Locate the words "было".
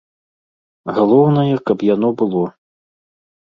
2.23-2.43